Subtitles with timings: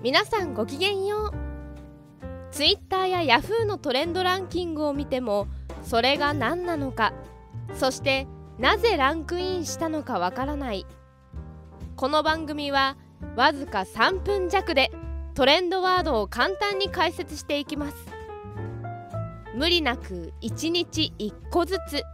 [0.00, 1.32] 皆さんごきげんよう。
[2.52, 5.48] Twitter や Yahoo のトレンドランキングを見ても
[5.82, 7.12] それが何なのか
[7.74, 8.26] そして
[8.58, 10.86] なぜランクインしたのかわからない。
[11.96, 12.96] この番組は
[13.34, 14.92] わずか3分弱で
[15.34, 17.96] トレンドワードを簡単に解説していきます。
[19.56, 22.04] 無理なく1日1個ずつ。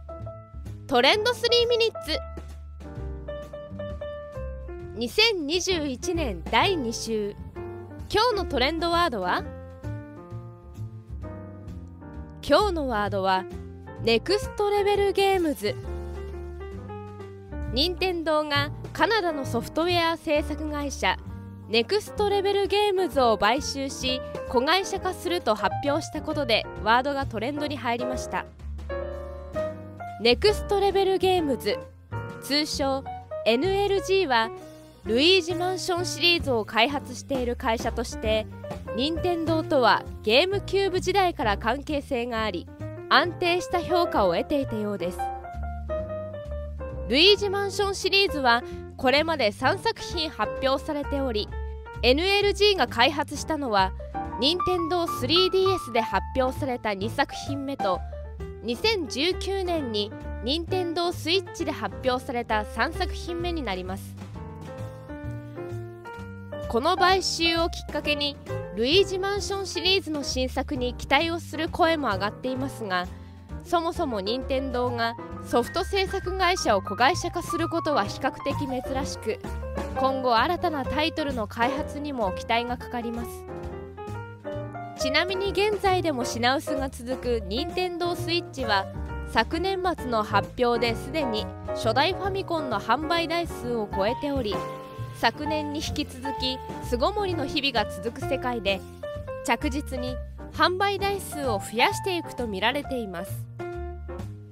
[0.87, 2.19] トレンド3ミニッツ。
[4.97, 7.44] 2021年第2週。
[8.07, 9.43] 今日のトレンドワードは？
[12.47, 13.45] 今日のワードは
[14.03, 15.75] ネクストレベルゲームズ。
[17.73, 21.17] 任天堂がカナダのソフトウェア制作会社
[21.67, 28.45] ネクストレベルゲームズを買収し子会社化すると発表したことでワードがトレンドに入りました。
[30.21, 31.79] ネクストレベルゲームズ
[32.43, 33.03] 通称
[33.47, 34.51] NLG は
[35.05, 38.47] ルイージマンションシリーズを開発している会社として
[38.95, 42.67] 任天堂とはゲームキューブ時代から関係性があり
[43.09, 45.19] 安定した評価を得ていたようです。
[47.07, 48.63] ルイージマンションシリーズは
[48.97, 51.47] これまで3作品発表されており
[52.01, 53.93] NLG が開発したのは
[54.39, 57.99] 任天堂 3DS で発表された2作品目と
[58.63, 60.11] 2019年に
[60.43, 64.24] 任天堂 switch で発表された3作品目になります。
[66.69, 68.35] この買収をきっかけに
[68.75, 73.07] ルイージマンションシリーズの新作に期待をする声も上がっていますが
[73.63, 79.39] そもそも任天堂がソフト制作会社を子会社化することは比較的珍しく
[79.95, 83.45] 今後新たなタイトルの開発にも期待がかかります。
[84.97, 88.87] ちなみに現在でも品薄が続く任天堂 switch は
[89.27, 94.55] 昨年末の発表ですでに初代ファミコンの販売台数を超えており
[95.15, 98.81] 昨年に引き続き巣ごもりの日々が続く世界で
[99.45, 100.15] 着実に
[100.53, 103.45] 販売台数を増やしていくと見られています。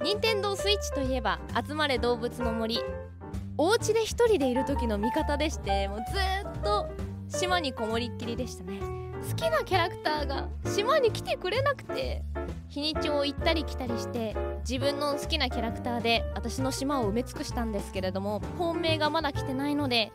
[0.01, 2.79] 任天堂スイッチといえば「集まれ動物の森」
[3.57, 6.89] お家で1人でいる時の味方でしてもうずっと
[7.29, 8.79] 島にこもりっきりでしたね。
[9.29, 12.23] 好きなキャラクターが島に来てくれなくて
[12.67, 14.35] 日にちを行ったり来たりして
[14.67, 20.11] 自分の好きなキャラクターで私の島を埋め尽くしたんですけれども本命がまだ来てないので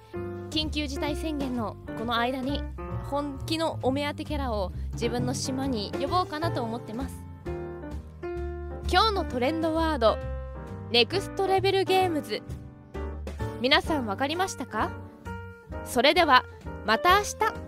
[0.50, 2.62] 緊急事態宣言のこの間に
[3.10, 7.22] 本気のお目当てキャラを自分の島に呼ぼうかなと思ってます。
[8.90, 10.18] 今日のトレンドワード
[10.90, 12.42] ネクストレベルゲームズ。
[13.60, 14.90] 皆さん分かりましたか？
[15.84, 16.44] それでは
[16.86, 17.67] また明日。